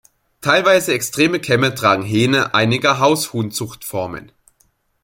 Teilweise 0.41 0.93
extreme 0.95 1.39
Kämme 1.39 1.75
tragen 1.75 2.01
Hähne 2.01 2.55
einiger 2.55 2.97
Haushuhn-Zuchtformen. 2.97 4.31